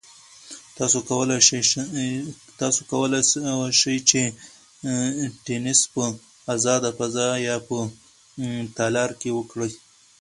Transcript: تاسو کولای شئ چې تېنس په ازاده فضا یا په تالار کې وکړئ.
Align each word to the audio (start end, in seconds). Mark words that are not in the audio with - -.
تاسو 2.59 2.81
کولای 2.91 3.21
شئ 3.79 3.97
چې 4.09 4.21
تېنس 5.45 5.79
په 5.93 6.03
ازاده 6.55 6.89
فضا 6.97 7.29
یا 7.47 7.55
په 7.67 7.77
تالار 8.77 9.11
کې 9.19 9.29
وکړئ. 9.37 9.71